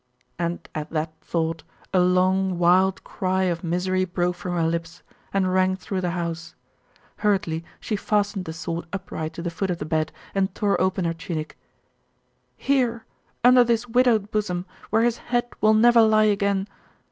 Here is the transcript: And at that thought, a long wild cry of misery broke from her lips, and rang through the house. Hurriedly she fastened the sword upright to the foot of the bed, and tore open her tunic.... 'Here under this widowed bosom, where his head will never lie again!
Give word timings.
And 0.39 0.67
at 0.73 0.89
that 0.89 1.13
thought, 1.21 1.61
a 1.93 1.99
long 1.99 2.57
wild 2.57 3.03
cry 3.03 3.43
of 3.43 3.63
misery 3.63 4.03
broke 4.03 4.35
from 4.35 4.53
her 4.55 4.65
lips, 4.67 5.03
and 5.31 5.53
rang 5.53 5.75
through 5.75 6.01
the 6.01 6.09
house. 6.17 6.55
Hurriedly 7.17 7.63
she 7.79 7.95
fastened 7.95 8.45
the 8.45 8.51
sword 8.53 8.87
upright 8.91 9.33
to 9.33 9.43
the 9.43 9.51
foot 9.51 9.69
of 9.69 9.77
the 9.77 9.85
bed, 9.85 10.11
and 10.33 10.55
tore 10.55 10.81
open 10.81 11.05
her 11.05 11.13
tunic.... 11.13 11.55
'Here 12.57 13.05
under 13.43 13.63
this 13.63 13.87
widowed 13.87 14.31
bosom, 14.31 14.65
where 14.89 15.03
his 15.03 15.17
head 15.29 15.45
will 15.61 15.75
never 15.75 16.01
lie 16.01 16.23
again! 16.33 16.67